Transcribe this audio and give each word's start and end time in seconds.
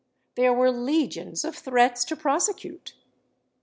There 0.33 0.51
were 0.51 0.71
legions 0.71 1.45
of 1.45 1.55
threats 1.55 2.03
to 2.05 2.15
prosecute. 2.15 2.95